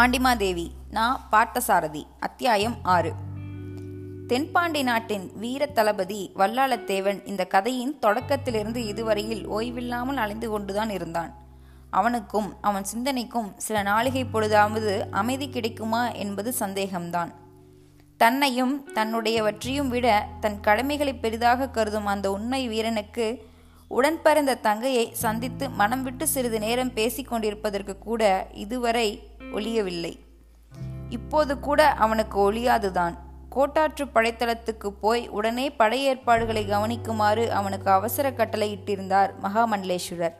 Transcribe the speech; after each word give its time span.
பாண்டிமாதேவி 0.00 0.70
நான் 0.90 1.28
பார்த்தசாரதி 1.32 2.02
அத்தியாயம் 2.18 2.76
ஆறு. 2.82 3.12
தென்பாண்டி 4.26 4.82
நாட்டின் 4.82 5.32
வீர 5.36 5.66
தளபதி 5.66 6.32
வல்லாளத்தேவன் 6.36 7.26
இந்த 7.26 7.44
கதையின் 7.44 7.98
தொடக்கத்திலிருந்து 8.02 8.76
இதுவரையில் 8.76 9.48
ஓய்வில்லாமல் 9.48 10.16
அலைந்து 10.16 10.50
கொண்டுதான் 10.50 10.90
இருந்தான். 10.90 11.34
அவனுக்கும் 11.90 12.54
அவன் 12.60 12.84
சிந்தனைக்கும் 12.84 13.52
சில 13.56 13.82
நாளிகை 13.82 14.24
பொழுதாவது 14.32 15.10
அமைதி 15.10 15.48
கிடைக்குமா 15.48 16.10
என்பது 16.10 16.54
சந்தேகம்தான். 16.60 17.32
தன்னையும் 18.16 18.88
தன்னுடையவற்றையும் 18.94 19.88
விட 19.88 20.26
தன் 20.40 20.60
கடமைகளை 20.60 21.14
பெரிதாக 21.14 21.68
கருதும் 21.68 22.06
அந்த 22.06 22.30
உண்மை 22.30 22.68
வீரனுக்கு 22.68 23.46
உடன் 23.88 24.22
பிறந்த 24.22 24.54
தங்கையை 24.54 25.12
சந்தித்து 25.12 25.70
மனம் 25.70 26.02
விட்டு 26.02 26.26
சிறிது 26.28 26.58
நேரம் 26.58 26.92
பேசிக் 26.92 27.28
கொண்டிருப்பதற்கு 27.28 27.98
கூட 27.98 28.48
இதுவரை 28.52 29.34
ஒழியவில்லை 29.56 30.24
இப்போது 31.08 31.58
கூட 31.58 31.92
அவனுக்கு 31.92 32.52
ஒழியாதுதான் 32.52 33.14
கோட்டாற்று 33.50 34.04
படைத்தளத்துக்கு 34.14 34.88
போய் 34.88 35.28
உடனே 35.28 35.70
படை 35.70 36.02
ஏற்பாடுகளை 36.02 36.68
கவனிக்குமாறு 36.68 37.48
அவனுக்கு 37.48 37.90
அவசர 37.90 38.32
கட்டளை 38.32 38.76
இட்டிருந்தார் 38.76 39.30
மகாமண்டலேஸ்வரர். 39.42 40.32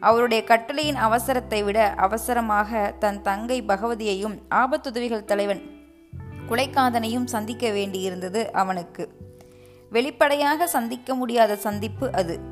அவருடைய 0.00 0.44
கட்டளையின் 0.44 0.96
அவசரத்தை 0.96 1.64
விட 1.64 1.94
அவசரமாக 1.96 2.94
தன் 2.98 3.22
தங்கை 3.22 3.62
பகவதியையும் 3.62 4.38
ஆபத்துதவிகள் 4.50 5.24
தலைவன் 5.24 5.62
குலைக்காதனையும் 6.48 7.24
சந்திக்க 7.24 7.68
வேண்டியிருந்தது 7.68 8.50
அவனுக்கு. 8.50 9.04
வெளிப்படையாக 9.90 10.66
சந்திக்க 10.66 11.14
முடியாத 11.14 11.56
சந்திப்பு 11.56 12.12
அது. 12.12 12.51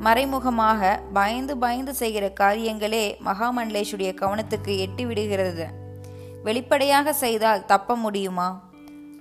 மறைமுகமாக 0.00 1.00
பயந்து 1.12 1.58
பயந்து 1.58 1.94
செய்கிற 1.94 2.32
காரியங்களே 2.40 3.04
மகாமண்டலேஷுடைய 3.24 4.10
கவனத்துக்கு 4.20 4.78
எட்டி 4.78 5.04
விடுகிறது 5.04 5.66
வெளிப்படையாக 6.42 7.12
செய்தால் 7.12 7.66
தப்ப 7.66 7.96
முடியுமா? 7.96 8.48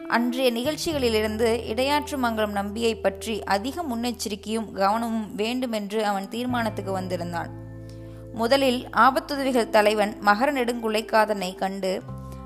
அன்றைய 0.08 0.52
நிகழ்ச்சிகளிலிருந்து 0.52 1.50
இடையாற்று 1.72 2.18
மங்கலம் 2.18 2.52
நம்பியை 2.52 2.94
பற்றி 2.96 3.44
அதிக 3.44 3.84
முன்னெச்சரிக்கையும் 3.84 4.72
கவனமும் 4.72 5.36
வேண்டுமென்று 5.36 6.06
அவன் 6.06 6.30
தீர்மானத்துக்கு 6.30 6.92
வந்திருந்தான். 6.92 7.52
முதலில் 8.34 8.90
ஆபத்துதவிகள் 8.98 9.70
தலைவன் 9.70 10.16
மகர 10.26 10.50
நெடுங்குலைக்காதனை 10.52 11.56
கண்டு 11.56 12.02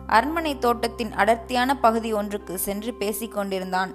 அரண்மனை 0.08 0.54
தோட்டத்தின் 0.58 1.12
அடர்த்தியான 1.12 1.76
பகுதி 1.76 2.14
ஒன்றுக்கு 2.14 2.58
சென்று 2.58 2.94
பேசிக்கொண்டிருந்தான் 3.00 3.92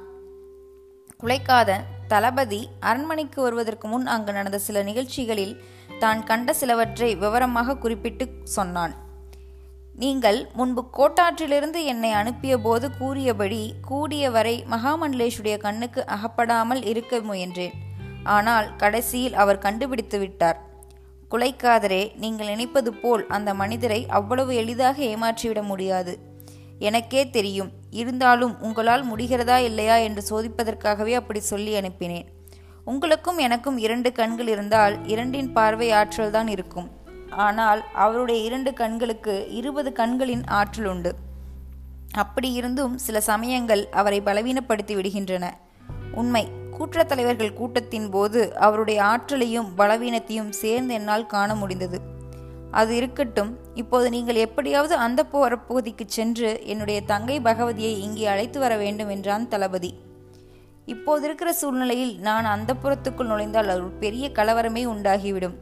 குலைக்காதன் 1.20 1.84
தளபதி 2.12 2.60
அரண்மனைக்கு 2.88 3.38
வருவதற்கு 3.42 3.86
முன் 3.88 4.06
அங்கு 4.14 4.32
நடந்த 4.36 4.58
சில 4.66 4.82
நிகழ்ச்சிகளில் 4.88 5.54
தான் 6.02 6.20
கண்ட 6.30 6.52
சிலவற்றை 6.60 7.10
விவரமாக 7.22 7.76
குறிப்பிட்டு 7.84 8.24
சொன்னான். 8.56 8.94
நீங்கள் 10.02 10.38
முன்பு 10.58 10.82
கோட்டாற்றிலிருந்து 10.96 11.80
என்னை 11.92 12.10
அனுப்பிய 12.20 12.54
போது 12.66 12.86
கூறியபடி 12.98 13.62
கூடிய 13.88 14.30
வரை 14.30 14.54
மகாமண்டலேஷுடைய 14.72 15.56
கண்ணுக்கு 15.64 16.00
அகப்படாமல் 16.16 16.82
இருக்க 16.92 17.20
முயன்றேன். 17.30 17.74
ஆனால் 18.36 18.68
கடைசியில் 18.76 19.38
அவர் 19.42 19.64
கண்டுபிடித்து 19.66 20.18
விட்டார். 20.18 20.58
குலைக்காதரே 21.30 22.02
நீங்கள் 22.22 22.50
நினைப்பது 22.52 22.90
போல் 23.02 23.24
அந்த 23.36 23.50
மனிதரை 23.54 24.00
அவ்வளவு 24.18 24.52
எளிதாக 24.62 24.96
ஏமாற்றிவிட 25.12 25.62
முடியாது. 25.62 26.14
எனக்கே 26.88 27.22
தெரியும் 27.30 27.70
இருந்தாலும் 27.90 28.60
உங்களால் 28.60 29.04
முடிகிறதா 29.12 29.56
இல்லையா 29.56 29.96
என்று 29.96 30.22
சோதிப்பதற்காகவே 30.30 31.14
அப்படி 31.14 31.40
சொல்லி 31.40 31.74
அனுப்பினேன். 31.74 32.26
உங்களுக்கும் 32.84 33.38
எனக்கும் 33.38 33.78
இரண்டு 33.78 34.12
கண்கள் 34.12 34.46
இருந்தால் 34.46 35.06
இரண்டின் 35.06 35.52
பார்வை 35.52 35.90
ஆற்றல் 35.90 36.30
தான் 36.30 36.48
இருக்கும். 36.48 36.90
ஆனால் 37.30 37.84
அவருடைய 37.92 38.44
இரண்டு 38.44 38.72
கண்களுக்கு 38.72 39.48
இருபது 39.50 39.92
கண்களின் 39.92 40.44
ஆற்றல் 40.46 40.86
உண்டு. 40.86 41.14
அப்படி 42.12 42.52
இருந்தும் 42.52 42.98
சில 42.98 43.20
சமயங்கள் 43.20 43.88
அவரை 43.88 44.20
பலவீனப்படுத்தி 44.20 44.94
விடுகின்றன. 44.94 45.50
உண்மை 46.12 46.48
கூட்டத்தலைவர்கள் 46.78 47.52
கூட்டத்தின் 47.52 48.10
போது 48.10 48.56
அவருடைய 48.56 49.04
ஆற்றலையும் 49.04 49.78
பலவீனத்தையும் 49.78 50.50
சேர்ந்து 50.50 50.94
என்னால் 50.94 51.26
காண 51.26 51.54
முடிந்தது. 51.54 52.00
அது 52.70 52.92
இருக்கட்டும். 52.96 53.50
இப்போது 53.74 54.10
நீங்கள் 54.10 54.42
எப்படியாவது 54.44 54.94
அந்த 54.96 55.20
பகுதிக்கு 55.24 56.04
சென்று 56.06 56.50
என்னுடைய 56.64 56.98
தங்கை 57.02 57.40
பகவதியை 57.40 57.92
இங்கே 58.06 58.26
அழைத்து 58.26 58.58
வர 58.60 58.76
வேண்டும் 58.76 59.08
என்றான் 59.08 59.48
தளபதி. 59.48 59.90
இப்போது 60.86 61.24
இருக்கிற 61.24 61.52
சூழ்நிலையில் 61.52 62.18
நான் 62.18 62.44
அந்த 62.44 62.74
புறத்துக்குள் 62.82 63.30
நுழைந்தால் 63.30 63.72
ஒரு 63.74 63.90
பெரிய 64.04 64.28
கலவரமே 64.28 64.84
உண்டாகிவிடும். 64.84 65.56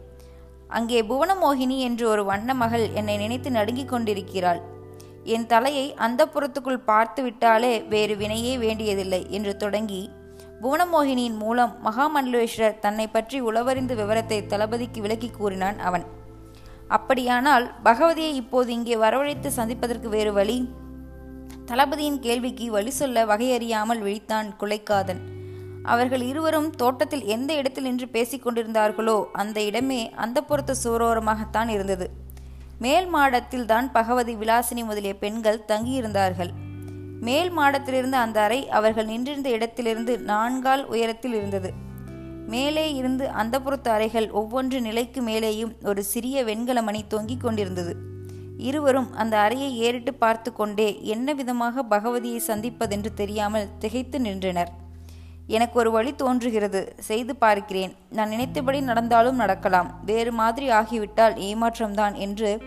அங்கே 0.69 1.03
புவனமோகினி 1.03 1.77
என்று 1.79 2.09
ஒரு 2.09 2.25
வண்ண 2.25 2.55
மகள் 2.55 2.85
என்னை 2.93 3.17
நினைத்து 3.17 3.51
நடுங்கிக் 3.51 3.93
கொண்டிருக்கிறாள். 3.93 4.61
என் 5.25 5.47
தலையை 5.47 5.95
அந்த 5.95 6.29
புறத்துக்குள் 6.35 6.85
பார்த்து 6.85 7.23
விட்டாலே 7.23 7.83
வேறு 7.83 8.17
வினையே 8.17 8.59
வேண்டியதில்லை 8.59 9.27
என்று 9.31 9.57
தொடங்கி 9.57 10.11
புவனமோகினியின் 10.63 11.37
மூலம் 11.37 11.73
மகாமண்டலேஸ்வரர் 11.85 12.79
தன்னை 12.79 13.07
பற்றி 13.07 13.43
உளவறிந்து 13.43 13.95
விவரத்தை 13.95 14.47
தளபதிக்கு 14.47 15.01
விளக்கி 15.01 15.31
கூறினான் 15.31 15.79
அவன். 15.79 16.05
அப்படியானால் 16.89 17.73
பகவதியை 17.85 18.33
இப்போது 18.33 18.73
இங்கே 18.73 18.97
வரவழைத்து 18.97 19.47
சந்திப்பதற்கு 19.47 20.09
வேறு 20.09 20.33
வழி? 20.33 20.71
தளபதியின் 21.65 22.21
கேள்விக்கு 22.21 22.71
வழி 22.71 22.91
சொல்ல 22.91 23.25
வகையறியாமல் 23.27 24.03
விழித்தான் 24.03 24.51
குலைக்காதன். 24.61 25.19
அவர்கள் 25.83 26.21
இருவரும் 26.21 26.71
தோட்டத்தில் 26.71 27.25
எந்த 27.25 27.55
இடத்தில் 27.55 27.85
நின்று 27.85 28.09
பேசிக் 28.09 28.47
கொண்டிருந்தார்களோ 28.47 29.25
அந்த 29.33 29.63
இடமே 29.63 30.11
அந்த 30.11 30.41
புறத்து 30.41 30.75
சுவரோரமாகத்தான் 30.85 31.69
இருந்தது. 31.69 32.11
மேல் 32.79 33.07
மாடத்தில் 33.07 33.65
தான் 33.65 33.93
பகவதி 33.93 34.35
விலாசினி 34.35 34.85
முதலிய 34.85 35.17
பெண்கள் 35.17 35.65
தங்கியிருந்தார்கள். 35.69 36.51
மேல் 37.21 37.59
மாடத்திலிருந்து 37.59 38.13
அந்த 38.13 38.41
அறை 38.41 38.69
அவர்கள் 38.69 39.05
நின்றிருந்த 39.05 39.49
இடத்திலிருந்து 39.49 40.19
நான்கால் 40.19 40.87
உயரத்தில் 40.87 41.35
இருந்தது. 41.35 41.73
மேலே 42.47 42.95
இருந்து 42.95 43.29
அந்த 43.29 43.61
அறைகள் 43.83 44.31
ஒவ்வொன்று 44.31 44.81
நிலைக்கு 44.81 45.23
மேலேயும் 45.23 45.87
ஒரு 45.87 46.05
சிறிய 46.05 46.45
வெண்கல 46.45 46.83
மணி 46.83 47.07
தொங்கிக் 47.07 47.41
கொண்டிருந்தது. 47.41 47.97
இருவரும் 48.57 49.15
அந்த 49.15 49.39
அறையை 49.39 49.79
ஏறிட்டு 49.79 50.15
பார்த்து 50.15 50.53
கொண்டே 50.53 50.99
என்ன 51.03 51.33
விதமாக 51.33 51.85
பகவதியை 51.91 52.41
சந்திப்பதென்று 52.47 53.15
தெரியாமல் 53.15 53.69
திகைத்து 53.79 54.21
நின்றனர். 54.21 54.71
எனக்கு 55.47 55.79
ஒரு 55.79 55.91
வழி 55.91 56.15
தோன்றுகிறது 56.15 56.95
செய்து 56.99 57.37
பார்க்கிறேன். 57.37 57.97
நான் 58.11 58.29
நினைத்தபடி 58.29 58.81
நடந்தாலும் 58.81 59.37
நடக்கலாம். 59.37 60.01
வேறு 60.05 60.33
மாதிரி 60.33 60.71
ஆகிவிட்டால் 60.71 61.35
ஏமாற்றம்தான் 61.35 62.15
என்று 62.15 62.63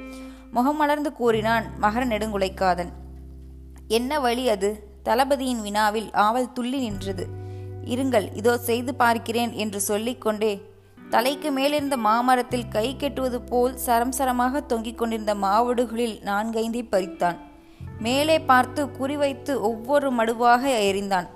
முகமலர்ந்து 0.53 1.11
கூறினான் 1.13 1.65
மகர 1.81 2.05
நெடுங்குலைக்காதன். 2.05 2.89
என்ன 3.87 4.19
வழி 4.19 4.49
அது? 4.49 4.97
தளபதியின் 5.03 5.61
வினாவில் 5.61 6.13
ஆவல் 6.13 6.53
துள்ளி 6.53 6.79
நின்றது. 6.79 7.38
இருங்கள் 7.95 8.27
இதோ 8.33 8.53
செய்து 8.57 8.95
பார்க்கிறேன் 8.95 9.51
என்று 9.53 9.79
சொல்லிக்கொண்டே 9.81 10.53
தலைக்கு 11.09 11.49
மேலிருந்த 11.51 11.97
மாமரத்தில் 11.97 12.67
கை 12.67 12.87
கெட்டுவது 12.95 13.41
போல் 13.41 13.75
சரம் 13.77 14.15
சரமாக 14.17 14.61
தொங்கிக் 14.61 14.97
கொண்டிருந்த 14.97 15.33
மாவடுகளில் 15.35 16.17
நான்கைந்தை 16.21 16.83
பறித்தான். 16.83 17.37
மேலே 17.99 18.35
பார்த்து 18.39 18.81
குறிவைத்து 18.99 19.53
ஒவ்வொரு 19.59 20.09
மடுவாக 20.11 20.63
எறிந்தான். 20.79 21.27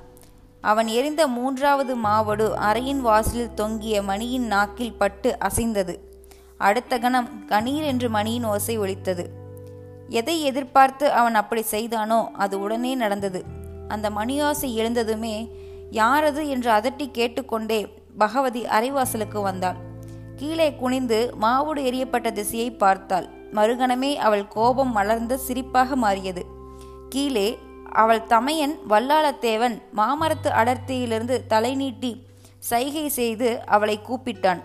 அவன் 0.62 0.88
எரிந்த 0.88 1.28
மூன்றாவது 1.28 1.94
மாவடு 1.96 2.46
அறையின் 2.60 3.02
வாசலில் 3.02 3.54
தொங்கிய 3.54 4.04
மணியின் 4.04 4.48
நாக்கில் 4.48 4.98
பட்டு 4.98 5.32
அசைந்தது. 5.40 5.96
அடுத்த 6.58 7.00
கணம் 7.00 7.30
கணீர் 7.50 7.84
என்று 7.84 8.10
மணியின் 8.10 8.46
ஓசை 8.46 8.76
ஒலித்தது. 8.78 9.26
எதை 10.10 10.36
எதிர்பார்த்து 10.42 11.06
அவன் 11.12 11.36
அப்படி 11.36 11.64
செய்தானோ 11.72 12.22
அது 12.34 12.56
உடனே 12.60 12.94
நடந்தது. 12.96 13.42
அந்த 13.88 14.08
மணியோசை 14.10 14.70
எழுந்ததுமே 14.82 15.36
யாரது 16.02 16.42
என்று 16.48 16.70
அதட்டி 16.72 17.06
கேட்டுக்கொண்டே 17.12 17.80
பகவதி 18.18 18.62
அரைவாசலுக்கு 18.78 19.40
வந்தாள். 19.42 19.80
கீழே 20.36 20.68
குனிந்து 20.74 21.20
மாவுடு 21.42 21.82
எரியப்பட்ட 21.90 22.28
திசையை 22.32 22.70
பார்த்தாள். 22.72 23.28
மறுகணமே 23.54 24.12
அவள் 24.28 24.46
கோபம் 24.48 24.92
மலர்ந்த 24.92 25.40
சிரிப்பாக 25.48 25.96
மாறியது. 25.96 26.44
கீழே 27.10 27.48
அவள் 28.02 28.22
தமையன் 28.26 28.76
வல்லாளத்தேவன் 28.90 29.76
மாமரத்து 29.96 30.50
அடர்த்தியிலிருந்து 30.60 31.36
தலை 31.48 31.74
நீட்டி 31.76 32.12
சைகை 32.70 33.06
செய்து 33.10 33.50
அவளை 33.66 33.98
கூப்பிட்டான். 34.08 34.62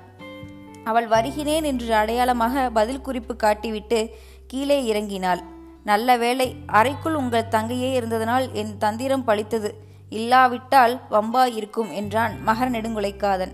அவள் 0.84 1.06
வருகிறேன் 1.06 1.64
என்று 1.64 1.88
அடையாளமாக 1.94 2.70
பதில் 2.70 3.00
குறிப்பு 3.00 3.34
காட்டிவிட்டு 3.34 3.98
கீழே 4.46 4.78
இறங்கினாள். 4.92 5.42
நல்ல 5.84 6.16
வேளை 6.16 6.46
அறைக்குள் 6.78 7.14
உங்கள் 7.14 7.50
தங்கையே 7.50 7.90
இருந்ததனால் 7.98 8.46
என் 8.52 8.72
தந்திரம் 8.78 9.26
பழித்தது. 9.26 9.70
இல்லாவிட்டால் 10.10 11.00
வம்பா 11.10 11.54
இருக்கும் 11.54 11.90
என்றான் 11.90 12.42
மகர் 12.42 12.70
நெடுங்குலைக்காதன். 12.70 13.52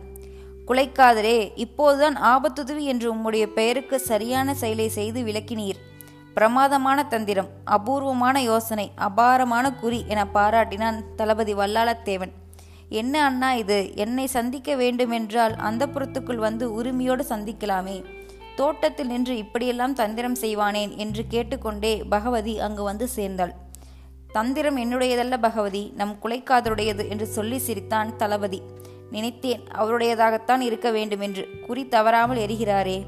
குலைக்காதரே 0.66 1.50
இப்போதுதான் 1.54 2.16
ஆபத்துதவி 2.22 2.80
என்று 2.80 3.14
உம்முடைய 3.14 3.46
பெயருக்கு 3.46 4.00
சரியான 4.00 4.54
செயலை 4.54 4.88
செய்து 4.88 5.22
விளக்கினீர். 5.22 5.80
பிரமாதமான 6.34 7.02
தந்திரம் 7.04 7.48
அபூர்வமான 7.64 8.42
யோசனை 8.42 8.90
அபாரமான 8.94 9.72
குறி 9.72 10.04
என 10.08 10.26
பாராட்டினான் 10.34 11.02
தளபதி 11.16 11.54
வல்லாளத்தேவன். 11.54 12.32
என்ன 12.88 13.24
அண்ணா 13.24 13.52
இது? 13.52 13.96
என்னை 13.96 14.26
சந்திக்க 14.26 14.76
வேண்டுமென்றால் 14.76 15.54
அந்த 15.54 15.86
புறத்துக்குள் 15.86 16.36
வந்து 16.36 16.72
உரிமையோடு 16.72 17.24
சந்திக்கலாமே. 17.28 18.04
தோட்டத்தில் 18.56 19.06
நின்று 19.06 19.36
இப்படியெல்லாம் 19.36 19.94
தந்திரம் 19.94 20.34
செய்வானேன் 20.34 20.96
என்று 20.96 21.24
கேட்டுக்கொண்டே 21.28 22.02
பகவதி 22.08 22.60
அங்கு 22.60 22.82
வந்து 22.82 23.08
சேர்ந்தாள். 23.08 23.54
தந்திரம் 24.36 24.76
என்னுடையதல்ல 24.76 25.36
பகவதி 25.40 25.92
நம் 25.96 26.14
குலைக்காதருடையது 26.22 27.08
என்று 27.08 27.26
சொல்லி 27.26 27.58
சிரித்தான் 27.58 28.16
தளபதி. 28.16 28.62
நினைத்தேன் 29.10 29.62
அவருடையதாகத்தான் 29.72 30.60
இருக்க 30.60 30.90
வேண்டும் 30.90 31.20
என்று 31.20 31.48
குறி 31.66 31.88
தவறாமல் 31.88 32.36
எரிகிறாரே. 32.36 33.04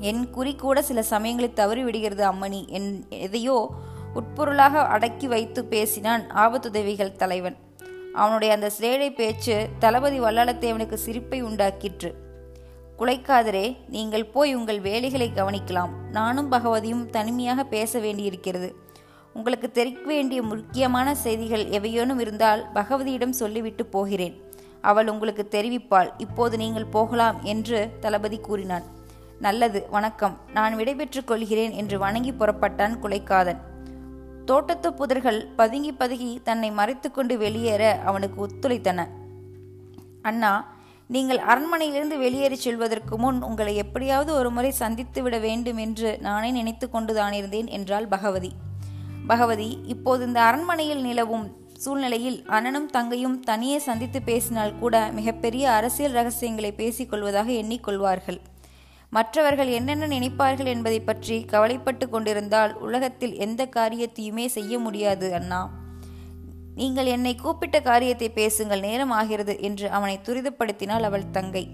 என் 0.00 0.30
குறி 0.30 0.54
கூட 0.54 0.82
சில 0.82 1.02
சமயங்களில் 1.02 1.52
தவறி 1.52 1.82
விடுகிறது 1.82 2.24
அம்மணி 2.32 2.66
என் 2.68 3.04
எதையோ 3.08 3.74
உட்பொருளாக 4.14 4.84
அடக்கி 4.86 5.26
வைத்து 5.26 5.64
பேசினான் 5.64 6.24
ஆபத்துதவிகள் 6.34 7.16
தலைவன். 7.16 7.56
அவனுடைய 8.14 8.54
அந்த 8.54 8.70
சிலேடை 8.80 9.10
பேச்சு 9.14 9.68
தளபதி 9.78 10.20
வல்லாளத்தேவனுக்கு 10.20 10.94
சிரிப்பை 10.94 11.44
உண்டாக்கிற்று. 11.44 12.12
குலைக்காதரே 12.98 13.76
நீங்கள் 13.88 14.24
போய் 14.24 14.54
உங்கள் 14.54 14.80
வேலைகளை 14.80 15.30
கவனிக்கலாம். 15.34 15.92
நானும் 16.12 16.52
பகவதியும் 16.52 17.06
தனிமையாக 17.06 17.64
பேச 17.64 17.98
வேண்டியிருக்கிறது. 17.98 18.70
உங்களுக்கு 19.38 19.70
தெரிவிக்க 19.70 20.06
வேண்டிய 20.06 20.42
முக்கியமான 20.42 21.08
செய்திகள் 21.14 21.64
எவையேனும் 21.78 22.18
இருந்தால் 22.18 22.62
பகவதியிடம் 22.74 23.34
சொல்லிவிட்டு 23.40 23.86
போகிறேன். 23.86 24.34
அவள் 24.80 25.08
உங்களுக்கு 25.08 25.44
தெரிவிப்பாள் 25.50 26.10
இப்போது 26.18 26.56
நீங்கள் 26.56 26.92
போகலாம் 26.96 27.38
என்று 27.42 27.78
தளபதி 28.00 28.38
கூறினான். 28.38 28.82
நல்லது 29.40 29.86
வணக்கம். 29.90 30.34
நான் 30.52 30.76
விடைபெற்றுக் 30.76 31.26
கொள்கிறேன் 31.26 31.72
என்று 31.72 31.98
வணங்கி 31.98 32.32
புறப்பட்டான் 32.32 32.94
குலைக்காதன். 33.02 33.60
தோட்டத்து 34.44 34.90
புதர்கள் 34.90 35.40
பதுங்கி 35.56 35.92
பதுங்கி 35.92 36.40
தன்னை 36.44 36.70
மறைத்துக்கொண்டு 36.70 37.36
வெளியேற 37.36 37.82
அவனுக்கு 38.04 38.38
ஒத்துழைத்தன. 38.46 39.00
அண்ணா 40.22 40.52
நீங்கள் 41.06 41.42
அரண்மனையிலிருந்து 41.52 42.16
வெளியேறிச் 42.18 42.64
செல்வதற்கு 42.66 43.18
முன் 43.18 43.42
உங்களை 43.42 43.74
எப்படியாவது 43.76 44.32
ஒரு 44.34 44.50
முறை 44.50 44.70
சந்தித்து 44.70 45.22
விட 45.22 45.38
வேண்டும் 45.38 45.76
என்று 45.76 46.10
நானே 46.20 46.50
நினைத்து 46.50 46.88
கொண்டுதானிருந்தேன் 46.92 47.70
என்றாள் 47.78 48.06
பகவதி. 48.06 48.52
பகவதி 49.28 49.70
இப்போது 49.84 50.26
இந்த 50.26 50.42
அரண்மனையில் 50.42 51.00
நிலவும் 51.00 51.46
சூழ்நிலையில் 51.82 52.38
அண்ணனும் 52.46 52.86
தங்கையும் 52.90 53.40
தனியே 53.40 53.78
சந்தித்து 53.78 54.22
பேசினால் 54.22 54.78
கூட 54.78 55.10
மிகப்பெரிய 55.12 55.64
அரசியல் 55.70 56.12
ரகசியங்களை 56.12 56.70
பேசிக்கொள்வதாக 56.76 57.48
எண்ணிக்கொள்வார்கள். 57.62 58.38
மற்றவர்கள் 59.10 59.68
என்னென்ன 59.68 60.06
நினைப்பார்கள் 60.06 60.64
என்பதை 60.64 61.00
பற்றி 61.00 61.36
கவலைப்பட்டு 61.44 62.08
கொண்டிருந்தால் 62.08 62.72
உலகத்தில் 62.76 63.34
எந்த 63.36 63.68
காரியத்தையுமே 63.76 64.46
செய்ய 64.46 64.78
முடியாது 64.78 65.34
அண்ணா. 65.34 65.60
நீங்கள் 66.74 67.06
என்னை 67.06 67.34
கூப்பிட்ட 67.34 67.80
காரியத்தை 67.80 68.30
பேசுங்கள் 68.30 68.80
நேரம் 68.80 69.10
ஆகிறது 69.10 69.56
என்று 69.60 69.90
அவனை 69.90 70.18
துரிதப்படுத்தினாள் 70.28 71.06
அவள் 71.10 71.30
தங்கை. 71.30 71.64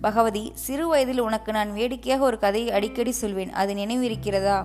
பகவதி 0.00 0.52
சிறு 0.54 0.86
வயதில் 0.86 1.20
உனக்கு 1.20 1.52
நான் 1.52 1.72
வேடிக்கையாக 1.72 2.24
ஒரு 2.24 2.38
கதையை 2.38 2.70
அடிக்கடி 2.70 3.12
சொல்வேன் 3.12 3.52
அது 3.52 3.74
நினைவிருக்கிறதா? 3.74 4.58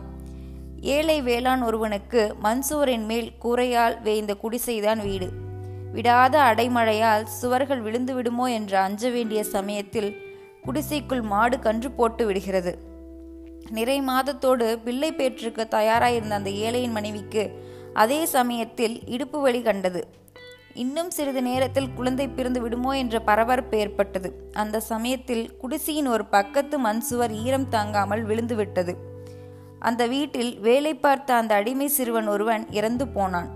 ஏழை 0.83 1.21
வேளாண் 1.21 1.61
ஒருவனுக்கு 1.61 2.35
மண்சுவரின் 2.43 3.05
மேல் 3.05 3.31
கூரையால் 3.43 4.01
வேய்ந்த 4.01 4.35
குடிசைதான் 4.43 5.01
வீடு. 5.01 5.29
விடாத 5.93 6.35
அடைமழையால் 6.39 7.23
சுவர்கள் 7.23 7.81
விழுந்து 7.81 8.13
விடுமோ 8.13 8.51
என்று 8.51 8.77
அஞ்ச 8.77 9.09
வேண்டிய 9.09 9.43
சமயத்தில் 9.43 10.15
குடிசைக்குள் 10.63 11.21
மாடு 11.21 11.59
கன்று 11.59 11.91
போட்டு 11.91 12.25
விடுகிறது. 12.25 12.77
நிறை 13.69 14.01
மாதத்தோடு 14.01 14.77
பிள்ளை 14.83 15.13
பேற்றுக்கு 15.13 15.67
தயாராயிருந்த 15.71 16.29
அந்த 16.29 16.49
ஏழையின் 16.49 16.91
மனைவிக்கு 16.91 17.63
அதே 17.93 18.25
சமயத்தில் 18.25 19.07
இடுப்பு 19.07 19.41
வழி 19.41 19.61
கண்டது. 19.61 20.07
இன்னும் 20.73 21.09
சிறிது 21.09 21.41
நேரத்தில் 21.41 21.93
குழந்தை 21.93 22.27
பிறந்து 22.27 22.61
விடுமோ 22.61 22.97
என்ற 22.97 23.19
பரபரப்பு 23.19 23.77
ஏற்பட்டது. 23.77 24.49
அந்த 24.53 24.79
சமயத்தில் 24.79 25.57
குடிசையின் 25.57 26.07
ஒரு 26.07 26.25
பக்கத்து 26.25 26.79
மண் 26.79 26.99
சுவர் 26.99 27.33
ஈரம் 27.33 27.69
தாங்காமல் 27.69 28.27
விழுந்துவிட்டது 28.27 29.11
அந்த 29.83 30.07
வீட்டில் 30.07 30.59
வேலை 30.59 30.93
பார்த்த 30.95 31.33
அந்த 31.33 31.55
அடிமை 31.55 31.87
சிறுவன் 31.87 32.27
ஒருவன் 32.27 32.71
இறந்து 32.71 33.07
போனான். 33.07 33.49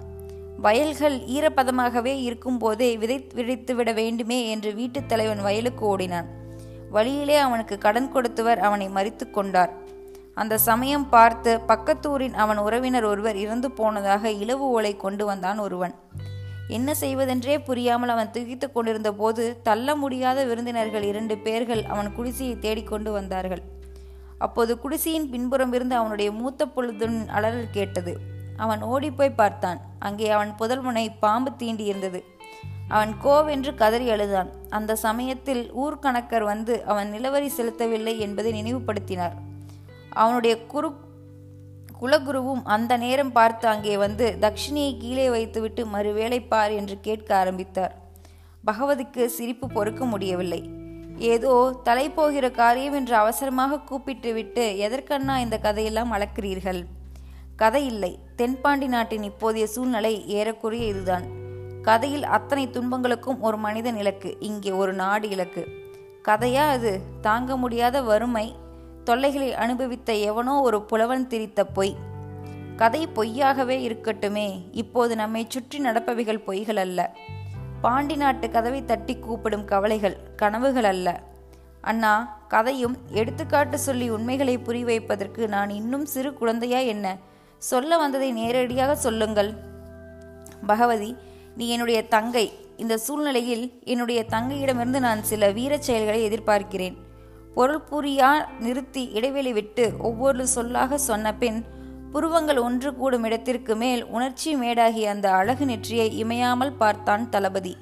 வயல்கள் 0.57 1.17
ஈரப்பதமாகவே 1.19 2.13
இருக்கும்போதே 2.21 2.97
விதை 2.97 3.27
விதைத்து 3.35 3.75
விட 3.75 3.91
வேண்டுமே 3.91 4.49
என்று 4.49 4.73
வீட்டுத் 4.73 5.09
தலைவன் 5.09 5.41
வயலுக்கு 5.41 5.85
ஓடினான். 5.85 6.27
வழியிலே 6.91 7.35
அவனுக்கு 7.35 7.77
கடன் 7.77 8.11
கொடுத்தவர் 8.11 8.59
அவனை 8.59 8.87
மறித்து 8.87 9.31
கொண்டார். 9.31 9.71
அந்த 10.33 10.57
சமயம் 10.57 11.09
பார்த்து 11.09 11.59
பக்கத்தூரின் 11.67 12.33
அவன் 12.33 12.57
உறவினர் 12.57 13.03
ஒருவர் 13.03 13.35
இறந்து 13.35 13.71
போனதாக 13.71 14.29
இலவு 14.29 14.65
ஓலை 14.71 14.97
கொண்டு 14.97 15.25
வந்தான் 15.25 15.59
ஒருவன். 15.59 15.95
என்ன 16.67 16.93
செய்வதென்றே 16.93 17.59
புரியாமல் 17.59 18.09
அவன் 18.09 18.31
துகித்துக் 18.31 18.73
கொண்டிருந்த 18.73 19.13
போது 19.13 19.59
தள்ள 19.63 19.95
முடியாத 19.95 20.43
விருந்தினர்கள் 20.43 21.03
இரண்டு 21.03 21.37
பேர்கள் 21.37 21.83
அவன் 21.83 22.13
குடிசையை 22.13 22.59
தேடிக்கொண்டு 22.59 23.11
வந்தார்கள். 23.11 23.61
அப்போது 24.37 24.79
குடிசையின் 24.79 25.29
பின்புறம் 25.29 25.73
இருந்து 25.73 25.95
அவனுடைய 25.95 26.31
மூத்த 26.31 26.65
பொழுதுன் 26.65 27.27
அலறல் 27.27 27.69
கேட்டது. 27.71 28.17
அவன் 28.57 28.81
ஓடிப்போய் 28.81 29.29
பார்த்தான். 29.29 29.81
அங்கே 29.99 30.29
அவன் 30.29 30.53
புதல்முனை 30.59 31.07
பாம்பு 31.19 31.51
தீண்டி 31.51 31.79
இருந்தது. 31.79 32.23
அவன் 32.87 33.13
கோவென்று 33.23 33.75
கதறி 33.75 34.09
அழுதான். 34.09 34.49
அந்த 34.69 34.95
சமயத்தில் 34.95 35.73
ஊர்கணக்கர் 35.73 36.43
வந்து 36.43 36.85
அவன் 36.85 37.11
நிலவரி 37.13 37.49
செலுத்தவில்லை 37.57 38.17
என்பதை 38.17 38.51
நினைவுபடுத்தினார். 38.61 39.35
அவனுடைய 40.09 40.65
குரு 40.65 41.05
குலகுருவும் 42.01 42.61
அந்த 42.63 42.97
நேரம் 42.97 43.31
பார்த்து 43.31 43.67
அங்கே 43.67 43.97
வந்து 43.97 44.37
தக்ஷிணியை 44.41 44.97
கீழே 44.97 45.29
வைத்துவிட்டு 45.29 45.85
மறுவேளை 45.85 46.47
பார் 46.47 46.71
என்று 46.71 46.99
கேட்க 46.99 47.37
ஆரம்பித்தார். 47.37 47.95
பகவதிக்கு 48.65 49.25
சிரிப்பு 49.25 49.67
பொறுக்க 49.67 50.05
முடியவில்லை. 50.05 50.76
ஏதோ 51.17 51.79
தலை 51.83 52.09
போகிற 52.09 52.51
காரியம் 52.51 52.93
என்று 52.93 53.15
அவசரமாக 53.15 53.79
கூப்பிட்டு 53.79 54.33
விட்டு 54.33 54.75
எதற்கண்ணா 54.79 55.37
இந்த 55.37 55.57
கதையெல்லாம் 55.57 56.13
அளக்கிறீர்கள்? 56.13 56.85
கதை 57.55 57.85
இல்லை. 57.85 58.19
தென்பாண்டி 58.35 58.87
நாட்டின் 58.87 59.31
இப்போதைய 59.31 59.63
சூழ்நிலை 59.63 60.27
ஏறக்குறைய 60.27 60.85
இதுதான். 60.85 61.23
கதையில் 61.81 62.23
அத்தனை 62.23 62.69
துன்பங்களுக்கும் 62.69 63.39
ஒரு 63.39 63.57
மனிதன் 63.57 63.97
இலக்கு 63.97 64.35
இங்கே 64.39 64.71
ஒரு 64.71 64.93
நாடு 64.93 65.29
இலக்கு. 65.29 65.67
கதையா 66.23 66.69
அது? 66.69 66.99
தாங்க 67.21 67.57
முடியாத 67.57 68.01
வறுமை. 68.01 68.55
தொல்லைகளை 69.03 69.53
அனுபவித்த 69.53 70.13
எவனோ 70.13 70.61
ஒரு 70.61 70.81
புலவன் 70.81 71.27
திரித்த 71.27 71.63
பொய். 71.73 71.95
கதை 72.75 73.07
பொய்யாகவே 73.07 73.87
இருக்கட்டுமே. 73.87 74.61
இப்போது 74.71 75.15
நம்மை 75.15 75.45
சுற்றி 75.47 75.79
நடப்பவைகள் 75.79 76.43
பொய்கள் 76.47 76.75
அல்ல. 76.75 77.13
பாண்டி 77.81 78.15
நாட்டு 78.15 78.49
கதவை 78.49 78.85
தட்டி 78.85 79.15
கூப்பிடும் 79.15 79.65
கவலைகள் 79.65 80.17
கனவுகள் 80.35 80.83
அல்ல. 80.83 81.21
அண்ணா 81.81 82.39
கதையும் 82.47 82.97
எடுத்துக்காட்டு 83.09 83.79
சொல்லி 83.79 84.09
உண்மைகளை 84.09 84.57
புரி 84.57 84.81
வைப்பதற்கு 84.81 85.47
நான் 85.47 85.69
இன்னும் 85.69 86.05
சிறு 86.05 86.33
குழந்தையா 86.33 86.77
என்ன? 86.77 87.17
சொல்ல 87.57 87.97
வந்ததை 87.97 88.31
நேரடியாக 88.31 88.95
சொல்லுங்கள். 88.95 89.53
பகவதி 90.67 91.15
நீ 91.57 91.69
என்னுடைய 91.69 92.07
தங்கை. 92.07 92.51
இந்த 92.77 92.97
சூழ்நிலையில் 92.97 93.79
என்னுடைய 93.83 94.25
தங்கையிடமிருந்து 94.31 94.99
நான் 94.99 95.23
சில 95.23 95.51
வீரச் 95.51 95.81
செயல்களை 95.81 96.29
எதிர்பார்க்கிறேன். 96.29 96.97
பொருள் 97.53 97.81
புரியா 97.91 98.31
நிறுத்தி 98.59 99.09
இடைவெளி 99.09 99.53
விட்டு 99.53 99.93
ஒவ்வொரு 99.99 100.47
சொல்லாக 100.47 100.97
சொன்ன 100.97 101.35
பின் 101.35 101.65
புருவங்கள் 102.11 102.57
ஒன்று 102.57 102.95
கூடும் 102.95 103.23
இடத்திற்கு 103.23 103.75
மேல் 103.75 104.05
உணர்ச்சி 104.05 104.55
மேடாகிய 104.55 105.03
அந்த 105.03 105.31
அழகு 105.31 105.65
நெற்றியை 105.65 106.23
இமையாமல் 106.23 106.77
பார்த்தான் 106.77 107.29
தளபதி. 107.29 107.77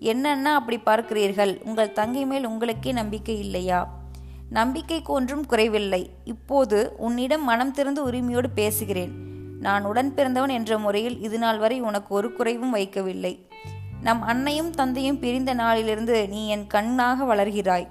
என்னன்னா 0.00 0.44
அப்படி 0.44 0.80
பார்க்கிறீர்கள்? 0.86 1.62
உங்கள் 1.64 1.92
தங்கை 1.92 2.26
மேல் 2.26 2.46
உங்களுக்கே 2.46 2.92
நம்பிக்கை 2.92 3.38
இல்லையா? 3.38 3.96
நம்பிக்கைக்கு 4.50 5.12
ஒன்றும் 5.12 5.46
குறைவில்லை. 5.46 6.10
இப்போது 6.24 6.94
உன்னிடம் 6.96 7.44
மனம் 7.44 7.72
திறந்து 7.72 8.02
உரிமையோடு 8.02 8.50
பேசுகிறேன். 8.50 9.12
நான் 9.60 9.84
உடன் 9.84 10.14
பிறந்தவன் 10.14 10.48
என்ற 10.48 10.78
முறையில் 10.78 11.20
இது 11.20 11.38
நாள் 11.38 11.58
வரை 11.58 11.80
உனக்கு 11.80 12.14
ஒரு 12.14 12.32
குறைவும் 12.32 12.74
வைக்கவில்லை. 12.74 13.46
நம் 14.00 14.22
அன்னையும் 14.22 14.70
தந்தையும் 14.70 15.18
பிரிந்த 15.18 15.54
நாளிலிருந்து 15.54 16.28
நீ 16.28 16.48
என் 16.48 16.66
கண்ணாக 16.66 17.34
வளர்கிறாய். 17.34 17.88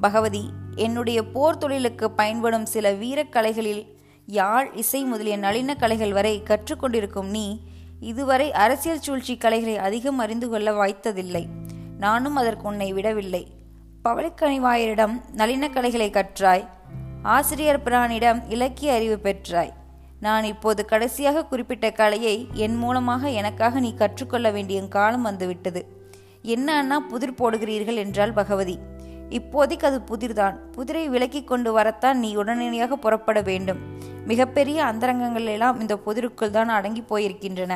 பகவதி 0.00 0.50
என்னுடைய 0.74 1.22
போர் 1.22 1.58
தொழிலுக்கு 1.58 2.10
பயன்படும் 2.10 2.66
சில 2.66 2.92
வீரக்கலைகளில் 2.92 3.96
யாழ் 4.30 4.70
இசை 4.74 5.04
முதலிய 5.04 5.38
நளின 5.38 5.74
கலைகள் 5.74 6.12
வரை 6.12 6.42
கற்றுக்கொண்டிருக்கும் 6.44 7.28
நீ 7.28 7.60
இதுவரை 8.00 8.52
அரசியல் 8.52 9.00
சூழ்ச்சி 9.00 9.36
கலைகளை 9.36 9.76
அதிகம் 9.76 10.18
அறிந்து 10.18 10.48
கொள்ள 10.48 10.72
வாய்த்ததில்லை. 10.72 11.46
நானும் 11.98 12.36
அதற்கு 12.36 12.62
உன்னை 12.62 12.92
விடவில்லை. 12.92 13.46
பவளக்கணிவாயரிடம் 14.04 15.20
நளின 15.32 15.70
கலைகளை 15.70 16.10
கற்றாய். 16.10 16.66
ஆசிரியர் 17.22 17.82
பிரானிடம் 17.82 18.42
இலக்கிய 18.48 18.92
அறிவு 18.92 19.18
பெற்றாய். 19.22 19.72
நான் 20.20 20.44
இப்போது 20.44 20.84
கடைசியாக 20.84 21.44
குறிப்பிட்ட 21.44 21.92
கலையை 21.92 22.46
என் 22.52 22.76
மூலமாக 22.76 23.28
எனக்காக 23.28 23.80
நீ 23.80 23.94
கற்றுக்கொள்ள 23.94 24.50
வேண்டிய 24.50 24.88
காலம் 24.88 25.22
வந்துவிட்டது. 25.22 25.86
என்ன 26.42 26.76
அண்ணா 26.76 27.00
புதிர் 27.00 27.38
போடுகிறீர்கள் 27.38 27.94
என்றாள் 27.94 28.32
பகவதி. 28.32 28.78
இப்போதைக்கு 29.30 29.82
அது 29.82 30.00
புதிர்தான். 30.00 30.56
புதிரை 30.74 31.08
விலக்கி 31.08 31.44
கொண்டு 31.44 31.72
வரத்தான் 31.72 32.18
நீ 32.18 32.36
உடனடியாக 32.36 32.96
புறப்பட 32.96 33.40
வேண்டும். 33.42 33.80
மிகப்பெரிய 34.26 34.84
அந்தரங்கங்கள் 34.84 35.44
எல்லாம் 35.44 35.80
இந்த 35.80 35.96
புதிருக்குள் 35.96 36.50
தான் 36.50 36.68
அடங்கி 36.68 37.02
போயிருக்கின்றன. 37.10 37.74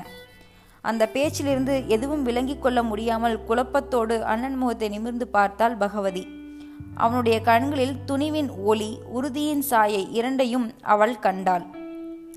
அந்த 0.85 1.02
பேச்சிலிருந்து 1.06 1.87
எதுவும் 1.87 2.23
விளங்கிக் 2.23 2.62
கொள்ள 2.62 2.82
முடியாமல் 2.82 3.37
குழப்பத்தோடு 3.49 4.21
அண்ணன் 4.23 4.56
முகத்தை 4.56 4.88
நிமிர்ந்து 4.88 5.28
பார்த்தாள் 5.28 5.76
பகவதி. 5.76 6.25
அவனுடைய 6.94 7.40
கண்களில் 7.40 7.94
துணிவின் 8.11 8.50
ஒளி 8.64 8.99
உறுதியின் 9.09 9.62
சாயை 9.62 10.11
இரண்டையும் 10.12 10.75
அவள் 10.82 11.18
கண்டாள். 11.18 11.64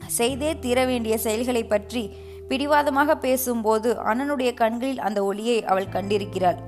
செய்தே 0.07 0.59
தீர 0.59 0.85
வேண்டிய 0.85 1.17
செயல்களை 1.17 1.63
பற்றி 1.63 2.03
பிடிவாதமாக 2.47 3.15
பேசும்போது 3.15 3.91
அண்ணனுடைய 3.93 4.53
கண்களில் 4.53 4.99
அந்த 4.99 5.23
ஒளியை 5.23 5.63
அவள் 5.63 5.93
கண்டிருக்கிறாள். 5.93 6.59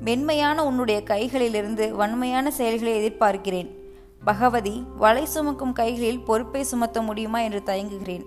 மென்மையான 0.00 0.64
உன்னுடைய 0.64 1.02
கைகளிலிருந்து 1.04 1.90
வன்மையான 1.90 2.50
செயல்களை 2.50 2.94
எதிர்பார்க்கிறேன். 2.98 3.68
பகவதி 4.24 4.82
வலை 4.96 5.26
சுமக்கும் 5.26 5.72
கைகளில் 5.72 6.20
பொறுப்பை 6.20 6.62
சுமத்த 6.62 7.02
முடியுமா 7.02 7.40
என்று 7.40 7.62
தயங்குகிறேன். 7.66 8.24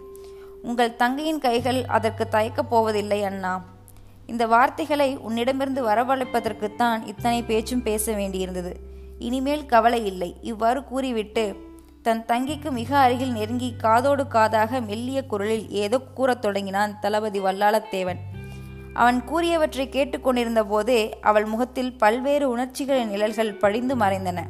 உங்கள் 0.61 0.95
தங்கையின் 0.95 1.39
கைகள் 1.39 1.85
அதற்கு 1.85 2.27
தயக்கப் 2.31 2.69
போவதில்லை 2.69 3.23
அண்ணா. 3.23 3.65
இந்த 4.25 4.47
வார்த்தைகளை 4.47 5.17
உன்னிடமிருந்து 5.17 5.85
வரவழைப்பதற்குத்தான் 5.85 7.07
இத்தனை 7.07 7.43
பேச்சும் 7.43 7.83
பேச 7.83 8.11
வேண்டியிருந்தது. 8.11 8.73
இனிமேல் 9.19 9.65
கவலை 9.65 10.05
இல்லை. 10.05 10.35
இவ்வாறு 10.41 10.83
கூறிவிட்டு 10.83 11.55
தன் 12.01 12.25
தங்கிக்கு 12.25 12.71
மிக 12.71 12.97
அருகில் 12.97 13.31
நெருங்கி 13.31 13.73
காதோடு 13.77 14.23
காதாக 14.23 14.85
மெல்லிய 14.85 15.25
குரலில் 15.25 15.69
ஏதோ 15.69 15.99
கூறத் 15.99 16.41
தொடங்கினான் 16.41 16.99
தளபதி 16.99 17.39
வல்லாளத்தேவன். 17.39 18.30
அவன் 18.93 19.23
கூறியவற்றை 19.29 19.89
கேட்டுக்கொண்டிருந்த 19.89 20.63
போதே 20.63 21.19
அவள் 21.19 21.45
முகத்தில் 21.45 21.97
பல்வேறு 21.97 22.49
உணர்ச்சிகளின் 22.49 23.09
நிழல்கள் 23.09 23.53
படிந்து 23.53 23.95
மறைந்தன. 23.95 24.43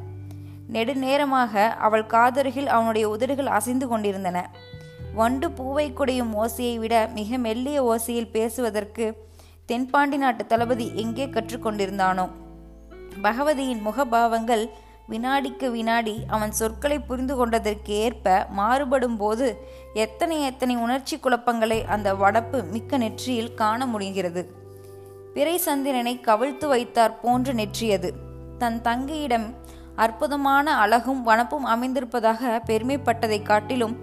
நெடுநேரமாக 0.72 1.68
அவள் 1.68 2.06
காதருகில் 2.06 2.66
அவனுடைய 2.66 3.10
உதடுகள் 3.10 3.46
அசைந்து 3.46 3.88
கொண்டிருந்தன. 3.88 4.50
வண்டு 5.14 5.52
பூவை 5.52 5.94
குடையும் 5.94 6.34
ஓசையை 6.36 6.78
விட 6.78 7.10
மிக 7.14 7.38
மெல்லிய 7.38 7.84
ஓசையில் 7.84 8.32
பேசுவதற்கு 8.32 9.30
தென்பாண்டி 9.66 10.18
நாட்டு 10.18 10.46
தளபதி 10.46 10.92
எங்கே 10.96 11.26
கற்றுக்கொண்டிருந்தானோ? 11.26 12.30
பகவதியின் 13.22 13.82
முகபாவங்கள் 13.86 14.70
வினாடிக்கு 15.12 15.68
வினாடி 15.72 16.16
அவன் 16.28 16.52
சொற்களை 16.52 16.98
புரிந்து 17.00 17.36
கொண்டதற்கு 17.36 17.94
ஏற்ப 18.06 18.36
மாறுபடும் 18.50 19.18
போது 19.18 19.48
எத்தனை 19.94 20.38
எத்தனை 20.42 20.76
உணர்ச்சி 20.76 21.16
குழப்பங்களை 21.18 21.80
அந்த 21.86 22.14
வடப்பு 22.14 22.60
மிக்க 22.70 22.98
நெற்றியில் 22.98 23.54
காண 23.54 23.86
முடிகிறது. 23.86 24.44
பிறை 25.34 25.58
சந்திரனை 25.58 26.14
கவிழ்த்து 26.28 26.68
வைத்தார் 26.68 27.20
போன்று 27.20 27.54
நெற்றியது. 27.54 28.10
தன் 28.58 28.80
தங்கையிடம் 28.84 29.48
அற்புதமான 29.96 30.74
அழகும் 30.78 31.22
வனப்பும் 31.28 31.66
அமைந்திருப்பதாக 31.66 32.62
பெருமைப்பட்டதை 32.66 33.40
காட்டிலும் 33.44 33.96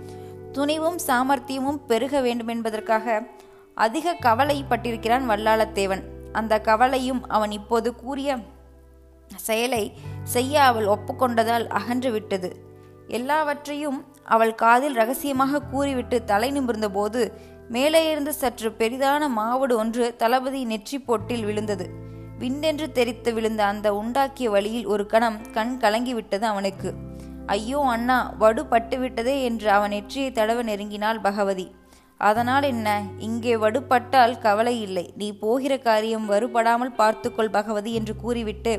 துணிவும் 0.52 0.98
சாமர்த்தியமும் 1.06 1.80
பெருக 1.86 2.20
வேண்டுமென்பதற்காக 2.20 3.16
அதிக 3.74 4.16
கவலைப்பட்டிருக்கிறான் 4.22 5.26
வல்லாளத்தேவன். 5.30 6.04
அந்த 6.32 6.54
கவலையும் 6.60 7.22
அவன் 7.28 7.50
இப்போது 7.50 7.88
கூறிய 7.94 8.38
செயலை 9.36 9.92
செய்ய 10.24 10.62
அவள் 10.62 10.86
ஒப்புக்கொண்டதால் 10.86 11.66
அகன்று 11.66 12.10
விட்டது 12.10 12.50
எல்லாவற்றையும் 13.08 14.04
அவள் 14.24 14.54
காதில் 14.54 14.94
ரகசியமாக 14.94 15.62
கூறிவிட்டு 15.62 16.24
தலை 16.24 16.52
நிமிர்ந்தபோது 16.52 17.32
மேலே 17.70 18.10
இருந்து 18.10 18.32
சற்று 18.34 18.68
பெரிதான 18.70 19.28
மாவடு 19.28 19.76
ஒன்று 19.76 20.16
தளபதி 20.16 20.64
நெற்றி 20.64 20.98
போட்டில் 20.98 21.44
விழுந்தது. 21.44 21.86
விண்டென்று 22.38 22.92
தெரித்து 22.92 23.34
விழுந்த 23.34 23.64
அந்த 23.64 23.88
உண்டாக்கிய 23.92 24.50
வழியில் 24.50 24.86
ஒரு 24.86 25.06
கணம் 25.06 25.38
கண் 25.52 25.78
கலங்கிவிட்டது 25.80 26.42
அவனுக்கு. 26.42 26.94
ஐயோ 27.46 27.78
அண்ணா 27.78 28.34
வடு 28.38 28.62
பட்டுவிட்டதே 28.62 29.42
என்று 29.42 29.70
அவன் 29.70 29.90
நெற்றியை 29.90 30.30
தடவ 30.30 30.62
நெருங்கினாள் 30.62 31.20
பகவதி. 31.20 31.72
அதனால் 32.16 32.62
என்ன? 32.62 33.02
இங்கே 33.18 33.56
வடுபட்டால் 33.56 34.38
கவலை 34.38 34.80
இல்லை. 34.80 35.12
நீ 35.16 35.32
போகிற 35.32 35.78
காரியம் 35.78 36.30
வருபடாமல் 36.30 36.94
பார்த்துக்கொள் 36.94 37.50
பகவதி 37.50 37.92
என்று 37.94 38.16
கூறிவிட்டு 38.16 38.74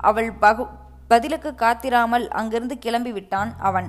அவள் 0.00 0.32
பகு 0.32 0.66
பதிலுக்கு 1.08 1.54
காத்திராமல் 1.58 2.28
அங்கிருந்து 2.28 2.78
கிளம்பி 2.78 3.12
விட்டான் 3.12 3.54
அவன். 3.58 3.88